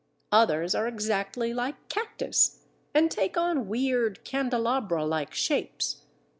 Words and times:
Others 0.31 0.73
are 0.73 0.87
exactly 0.87 1.53
like 1.53 1.87
Cactus, 1.87 2.61
and 2.91 3.11
take 3.11 3.37
on 3.37 3.67
weird, 3.67 4.23
candelabra 4.23 5.05
like 5.05 5.35
shapes. 5.35 6.01